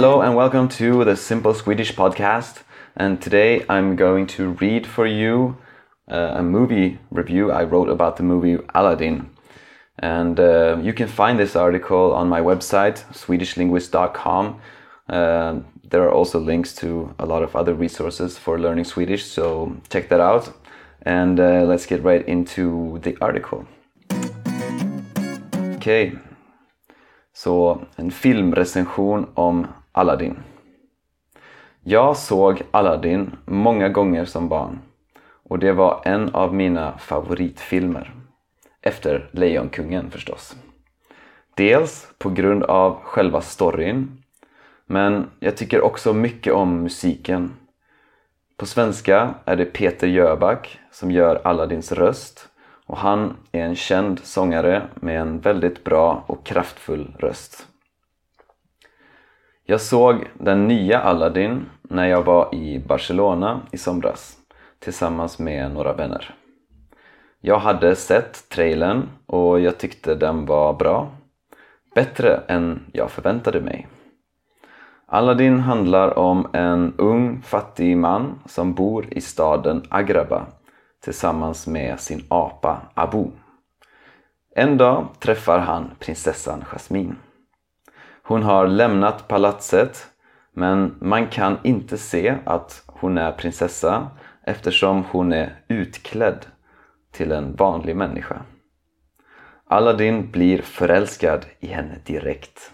[0.00, 2.62] Hello and welcome to the Simple Swedish podcast.
[2.96, 5.58] And today I'm going to read for you
[6.10, 9.28] uh, a movie review I wrote about the movie Aladdin.
[9.98, 14.60] And uh, you can find this article on my website, swedishlinguist.com.
[15.06, 19.76] Uh, there are also links to a lot of other resources for learning Swedish, so
[19.90, 20.50] check that out.
[21.02, 23.66] And uh, let's get right into the article.
[25.76, 26.16] Okay.
[27.32, 30.36] så en filmrecension om Aladdin.
[31.82, 34.78] Jag såg Aladdin många gånger som barn
[35.22, 38.14] och det var en av mina favoritfilmer.
[38.82, 40.56] Efter Lejonkungen förstås.
[41.54, 44.22] Dels på grund av själva storyn
[44.86, 47.52] men jag tycker också mycket om musiken.
[48.56, 52.48] På svenska är det Peter Jöback som gör Aladdins röst
[52.86, 57.66] och han är en känd sångare med en väldigt bra och kraftfull röst.
[59.70, 64.36] Jag såg den nya Aladdin när jag var i Barcelona i somras
[64.78, 66.34] tillsammans med några vänner.
[67.40, 71.10] Jag hade sett trailern och jag tyckte den var bra.
[71.94, 73.88] Bättre än jag förväntade mig.
[75.06, 80.46] Aladdin handlar om en ung fattig man som bor i staden Agraba
[81.04, 83.26] tillsammans med sin apa Abu.
[84.54, 87.14] En dag träffar han prinsessan Jasmine.
[88.30, 90.06] Hon har lämnat palatset
[90.52, 94.10] men man kan inte se att hon är prinsessa
[94.42, 96.46] eftersom hon är utklädd
[97.12, 98.42] till en vanlig människa.
[99.66, 102.72] Aladdin blir förälskad i henne direkt.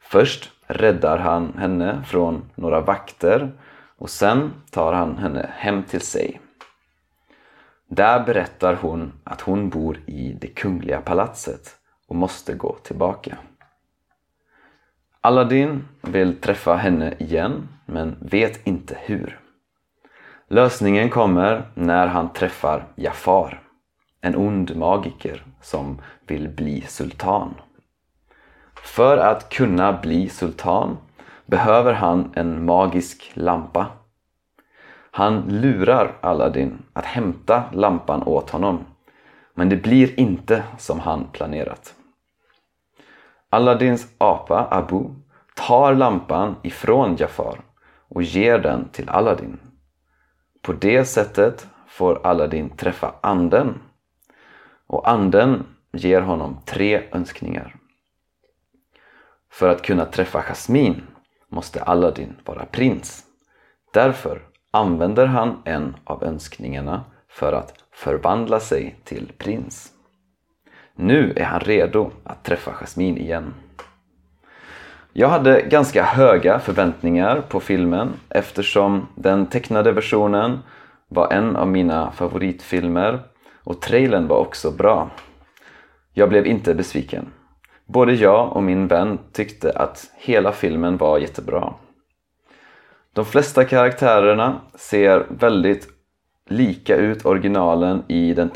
[0.00, 3.52] Först räddar han henne från några vakter
[3.98, 6.40] och sen tar han henne hem till sig.
[7.88, 11.76] Där berättar hon att hon bor i det kungliga palatset
[12.08, 13.38] och måste gå tillbaka.
[15.24, 19.40] Aladdin vill träffa henne igen men vet inte hur.
[20.48, 23.62] Lösningen kommer när han träffar Jafar,
[24.20, 27.54] en ond magiker som vill bli sultan.
[28.74, 30.96] För att kunna bli sultan
[31.46, 33.86] behöver han en magisk lampa.
[35.10, 38.84] Han lurar Aladdin att hämta lampan åt honom
[39.54, 41.94] men det blir inte som han planerat.
[43.54, 45.10] Aladdins apa Abu
[45.54, 47.60] tar lampan ifrån Jafar
[48.08, 49.60] och ger den till Aladdin.
[50.62, 53.78] På det sättet får Aladdin träffa anden
[54.86, 57.76] och anden ger honom tre önskningar.
[59.50, 61.02] För att kunna träffa Jasmin
[61.48, 63.24] måste Aladdin vara prins.
[63.92, 69.92] Därför använder han en av önskningarna för att förvandla sig till prins.
[71.02, 73.54] Nu är han redo att träffa Jasmine igen.
[75.12, 80.58] Jag hade ganska höga förväntningar på filmen eftersom den tecknade versionen
[81.08, 83.20] var en av mina favoritfilmer
[83.64, 85.10] och trailern var också bra.
[86.12, 87.26] Jag blev inte besviken.
[87.86, 91.74] Både jag och min vän tyckte att hela filmen var jättebra.
[93.12, 95.88] De flesta karaktärerna ser väldigt
[96.48, 98.50] lika ut originalen i den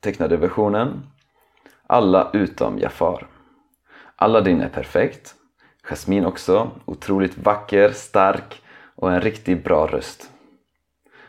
[0.00, 1.02] tecknade versionen.
[1.86, 3.26] Alla utom Jafar.
[4.16, 5.34] Aladdin är perfekt.
[5.82, 6.70] Jasmine också.
[6.84, 8.62] Otroligt vacker, stark
[8.94, 10.30] och en riktigt bra röst.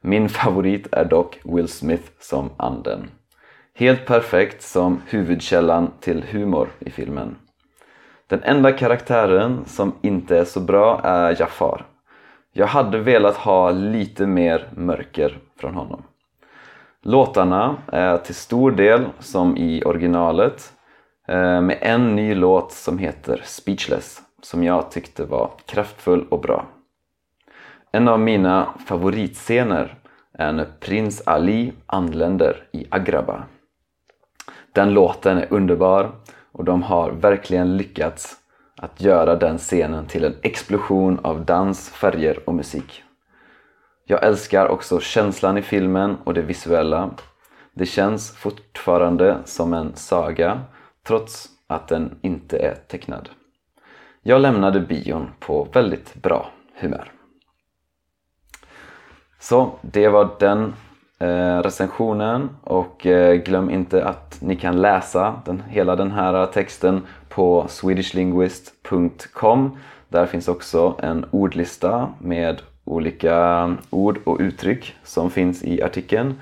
[0.00, 3.10] Min favorit är dock Will Smith som anden.
[3.74, 7.36] Helt perfekt som huvudkällan till humor i filmen.
[8.26, 11.86] Den enda karaktären som inte är så bra är Jafar.
[12.52, 16.02] Jag hade velat ha lite mer mörker från honom.
[17.02, 20.72] Låtarna är till stor del som i originalet
[21.28, 26.66] eh, med en ny låt som heter Speechless som jag tyckte var kraftfull och bra.
[27.92, 29.94] En av mina favoritscener
[30.32, 33.42] är när prins Ali anländer i Agraba.
[34.72, 36.10] Den låten är underbar
[36.52, 38.36] och de har verkligen lyckats
[38.76, 43.04] att göra den scenen till en explosion av dans, färger och musik.
[44.10, 47.10] Jag älskar också känslan i filmen och det visuella.
[47.72, 50.60] Det känns fortfarande som en saga
[51.06, 53.28] trots att den inte är tecknad.
[54.22, 56.50] Jag lämnade bion på väldigt bra
[56.80, 57.12] humör.
[59.40, 60.74] Så det var den
[61.18, 67.06] eh, recensionen och eh, glöm inte att ni kan läsa den, hela den här texten
[67.28, 69.78] på swedishlinguist.com.
[70.08, 76.34] Där finns också en ordlista med olika ord och uttryck som finns i artikeln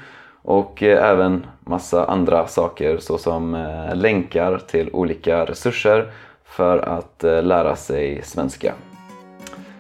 [0.42, 6.10] och eh, även massa andra saker såsom eh, länkar till olika resurser
[6.44, 8.72] för att eh, lära sig svenska.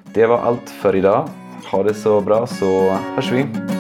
[0.02, 1.28] Det var allt för idag.
[1.72, 3.75] Ha det så bra så hörs vi.